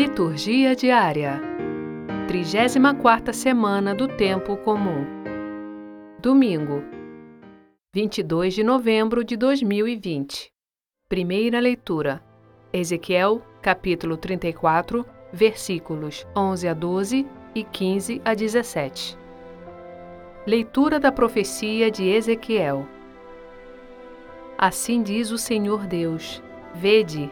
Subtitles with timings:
[0.00, 1.38] Liturgia diária.
[2.26, 5.04] 34 semana do tempo comum.
[6.18, 6.82] Domingo,
[7.94, 10.50] 22 de novembro de 2020.
[11.06, 12.24] Primeira leitura.
[12.72, 19.18] Ezequiel, capítulo 34, versículos 11 a 12 e 15 a 17.
[20.46, 22.88] Leitura da profecia de Ezequiel.
[24.56, 26.42] Assim diz o Senhor Deus:
[26.74, 27.30] Vede,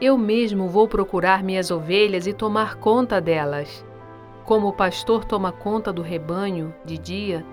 [0.00, 3.84] eu mesmo vou procurar minhas ovelhas e tomar conta delas.
[4.44, 7.44] Como o pastor toma conta do rebanho de dia,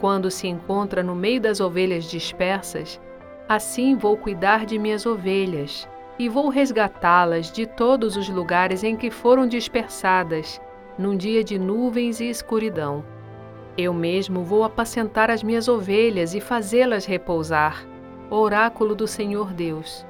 [0.00, 2.98] quando se encontra no meio das ovelhas dispersas,
[3.46, 5.86] assim vou cuidar de minhas ovelhas
[6.18, 10.58] e vou resgatá-las de todos os lugares em que foram dispersadas,
[10.98, 13.04] num dia de nuvens e escuridão.
[13.76, 17.86] Eu mesmo vou apacentar as minhas ovelhas e fazê-las repousar.
[18.30, 20.06] Oráculo do Senhor Deus.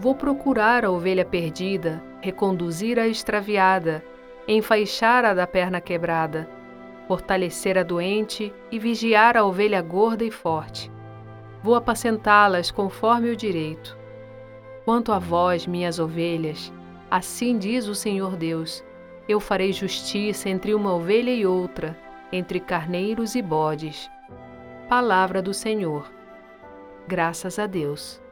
[0.00, 4.04] Vou procurar a ovelha perdida, reconduzir a extraviada,
[4.46, 6.48] enfaixar a da perna quebrada,
[7.06, 10.90] fortalecer a doente e vigiar a ovelha gorda e forte.
[11.62, 13.98] Vou apacentá-las conforme o direito.
[14.84, 16.72] Quanto a vós, minhas ovelhas,
[17.10, 18.84] assim diz o Senhor Deus:
[19.28, 21.94] eu farei justiça entre uma ovelha e outra,
[22.32, 24.10] entre carneiros e bodes.
[24.88, 26.10] Palavra do Senhor.
[27.06, 28.22] Graças a Deus.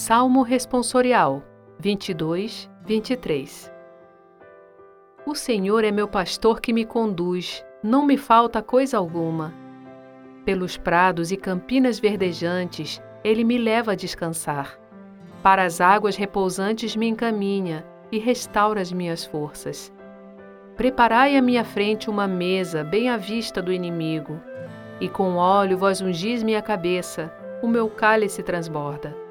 [0.00, 1.42] Salmo Responsorial
[1.80, 3.72] 22, 23
[5.26, 9.52] O Senhor é meu pastor que me conduz, não me falta coisa alguma.
[10.44, 14.78] Pelos prados e campinas verdejantes, ele me leva a descansar.
[15.42, 19.92] Para as águas repousantes me encaminha e restaura as minhas forças.
[20.76, 24.40] Preparai à minha frente uma mesa bem à vista do inimigo,
[25.00, 29.27] e com óleo vós ungis minha cabeça, o meu cálice transborda.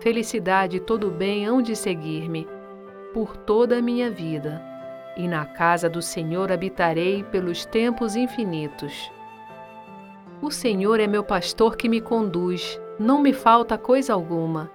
[0.00, 2.48] Felicidade e todo bem hão de seguir-me
[3.12, 4.62] por toda a minha vida,
[5.16, 9.12] e na casa do Senhor habitarei pelos tempos infinitos.
[10.40, 14.70] O Senhor é meu pastor que me conduz, não me falta coisa alguma.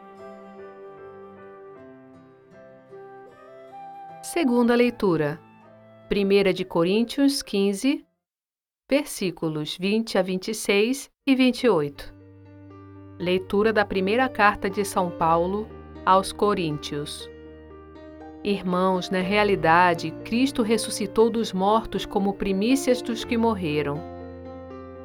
[4.22, 5.40] Segunda leitura.
[6.12, 8.06] 1 de Coríntios 15,
[8.88, 12.15] versículos 20 a 26 e 28.
[13.18, 15.70] Leitura da primeira carta de São Paulo
[16.06, 17.30] aos Coríntios.
[18.44, 24.02] Irmãos, na realidade, Cristo ressuscitou dos mortos como primícias dos que morreram.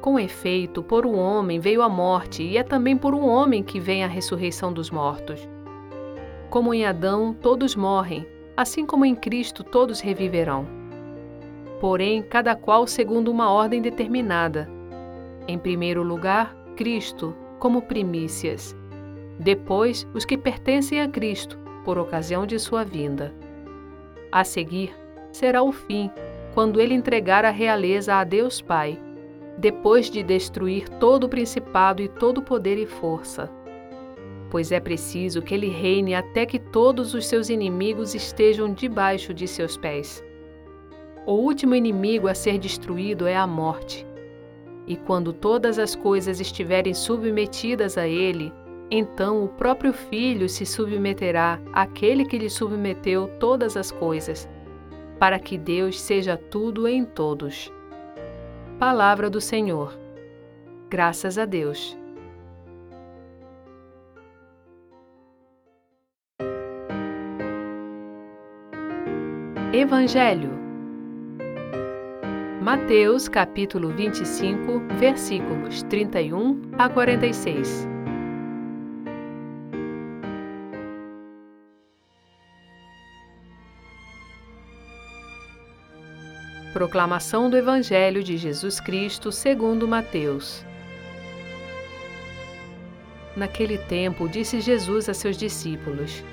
[0.01, 3.79] Com efeito, por um homem veio a morte, e é também por um homem que
[3.79, 5.47] vem a ressurreição dos mortos.
[6.49, 8.27] Como em Adão todos morrem,
[8.57, 10.67] assim como em Cristo todos reviverão.
[11.79, 14.69] Porém, cada qual segundo uma ordem determinada.
[15.47, 18.75] Em primeiro lugar, Cristo, como primícias.
[19.39, 23.31] Depois, os que pertencem a Cristo, por ocasião de sua vinda.
[24.31, 24.91] A seguir,
[25.31, 26.09] será o fim,
[26.55, 28.99] quando ele entregar a realeza a Deus Pai,
[29.59, 33.47] depois de destruir todo o principado e todo o poder e força.
[34.49, 39.47] Pois é preciso que ele reine até que todos os seus inimigos estejam debaixo de
[39.47, 40.23] seus pés.
[41.27, 44.10] O último inimigo a ser destruído é a morte
[44.87, 48.51] e quando todas as coisas estiverem submetidas a ele,
[48.89, 54.49] então o próprio Filho se submeterá àquele que lhe submeteu todas as coisas,
[55.17, 57.71] para que Deus seja tudo em todos.
[58.77, 59.97] Palavra do Senhor.
[60.89, 61.97] Graças a Deus.
[69.71, 70.60] Evangelho
[72.81, 77.87] Mateus capítulo 25, versículos 31 a 46.
[86.73, 90.65] Proclamação do Evangelho de Jesus Cristo segundo Mateus.
[93.37, 96.23] Naquele tempo disse Jesus a seus discípulos: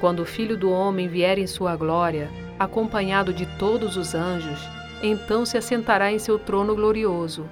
[0.00, 5.46] Quando o Filho do homem vier em sua glória, acompanhado de todos os anjos, então
[5.46, 7.48] se assentará em seu trono glorioso.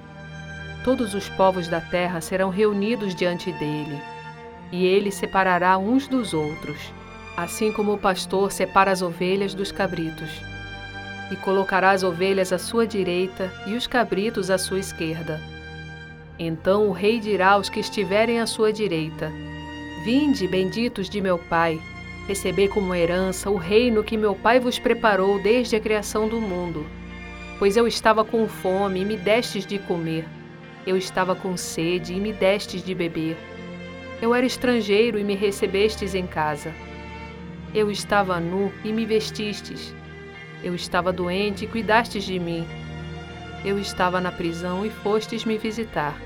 [0.83, 3.99] Todos os povos da terra serão reunidos diante dele,
[4.71, 6.93] e ele separará uns dos outros,
[7.35, 10.29] assim como o pastor separa as ovelhas dos cabritos.
[11.31, 15.39] E colocará as ovelhas à sua direita e os cabritos à sua esquerda.
[16.37, 19.31] Então o rei dirá aos que estiverem à sua direita:
[20.05, 21.79] Vinde, benditos de meu Pai,
[22.27, 26.98] recebei como herança o reino que meu Pai vos preparou desde a criação do mundo
[27.59, 30.25] pois eu estava com fome e me destes de comer.
[30.87, 33.37] Eu estava com sede e me destes de beber.
[34.21, 36.73] Eu era estrangeiro e me recebestes em casa.
[37.75, 39.93] Eu estava nu e me vestistes.
[40.63, 42.65] Eu estava doente e cuidastes de mim.
[43.63, 46.17] Eu estava na prisão e fostes me visitar.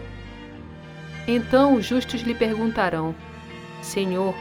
[1.28, 3.16] Então os justos lhe perguntarão:
[3.82, 4.36] Senhor,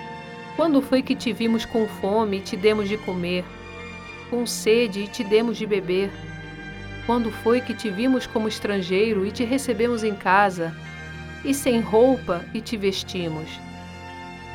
[0.57, 3.45] quando foi que te vimos com fome e te demos de comer,
[4.29, 6.11] com sede e te demos de beber?
[7.05, 10.73] Quando foi que te vimos como estrangeiro e te recebemos em casa,
[11.45, 13.49] e sem roupa e te vestimos?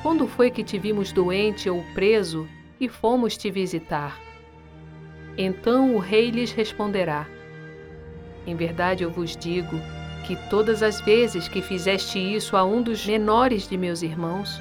[0.01, 2.47] Quando foi que te vimos doente ou preso
[2.79, 4.17] e fomos te visitar?
[5.37, 7.27] Então o rei lhes responderá:
[8.45, 9.77] Em verdade eu vos digo
[10.25, 14.57] que todas as vezes que fizeste isso a um dos menores de meus irmãos,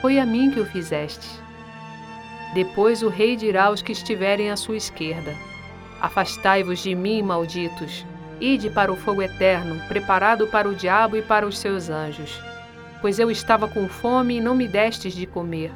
[0.00, 1.28] foi a mim que o fizeste.
[2.54, 5.36] Depois o rei dirá aos que estiverem à sua esquerda:
[6.00, 8.06] Afastai-vos de mim, malditos,
[8.40, 12.40] ide para o fogo eterno, preparado para o diabo e para os seus anjos.
[13.00, 15.70] Pois eu estava com fome e não me destes de comer.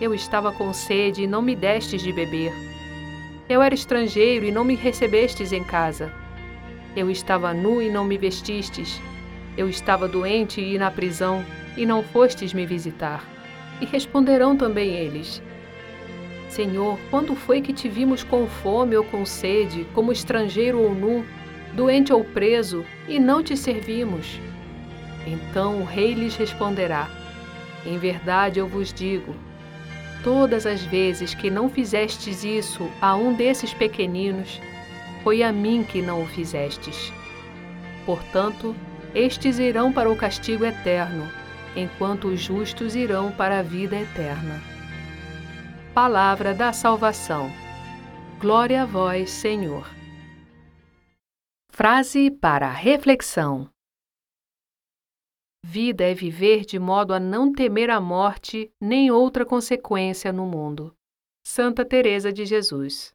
[0.00, 2.52] Eu estava com sede e não me destes de beber.
[3.48, 6.12] Eu era estrangeiro e não me recebestes em casa.
[6.94, 9.00] Eu estava nu e não me vestistes.
[9.56, 11.44] Eu estava doente e na prisão,
[11.76, 13.24] e não fostes me visitar.
[13.80, 15.42] E responderão também eles:
[16.56, 21.22] Senhor, quando foi que te vimos com fome ou com sede, como estrangeiro ou nu,
[21.74, 24.40] doente ou preso, e não te servimos?
[25.26, 27.10] Então o rei lhes responderá:
[27.84, 29.34] Em verdade eu vos digo,
[30.24, 34.58] todas as vezes que não fizestes isso a um desses pequeninos,
[35.22, 37.12] foi a mim que não o fizestes.
[38.06, 38.74] Portanto,
[39.14, 41.30] estes irão para o castigo eterno,
[41.76, 44.75] enquanto os justos irão para a vida eterna.
[45.96, 47.50] Palavra da salvação.
[48.38, 49.88] Glória a vós, Senhor.
[51.70, 53.70] Frase para reflexão:
[55.64, 60.94] Vida é viver de modo a não temer a morte nem outra consequência no mundo.
[61.46, 63.14] Santa Teresa de Jesus.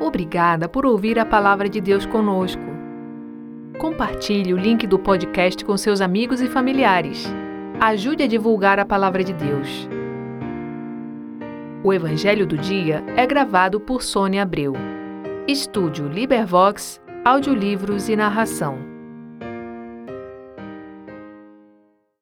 [0.00, 2.62] Obrigada por ouvir a palavra de Deus conosco.
[3.78, 7.26] Compartilhe o link do podcast com seus amigos e familiares.
[7.78, 9.86] Ajude a divulgar a palavra de Deus.
[11.84, 14.72] O Evangelho do Dia é gravado por Sônia Abreu.
[15.46, 18.93] Estúdio Libervox, audiolivros e narração.